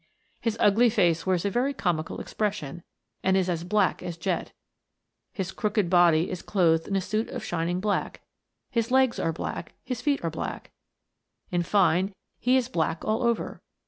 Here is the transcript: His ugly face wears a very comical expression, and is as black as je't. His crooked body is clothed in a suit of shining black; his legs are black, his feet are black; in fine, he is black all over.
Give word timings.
His 0.39 0.57
ugly 0.59 0.89
face 0.89 1.27
wears 1.27 1.45
a 1.45 1.51
very 1.51 1.75
comical 1.75 2.19
expression, 2.19 2.81
and 3.21 3.37
is 3.37 3.47
as 3.47 3.63
black 3.63 4.01
as 4.01 4.17
je't. 4.17 4.51
His 5.31 5.51
crooked 5.51 5.91
body 5.91 6.31
is 6.31 6.41
clothed 6.41 6.87
in 6.87 6.95
a 6.95 7.01
suit 7.01 7.29
of 7.29 7.45
shining 7.45 7.79
black; 7.79 8.21
his 8.71 8.89
legs 8.89 9.19
are 9.19 9.31
black, 9.31 9.75
his 9.83 10.01
feet 10.01 10.23
are 10.23 10.31
black; 10.31 10.71
in 11.51 11.61
fine, 11.61 12.15
he 12.39 12.57
is 12.57 12.67
black 12.67 13.05
all 13.05 13.21
over. 13.21 13.61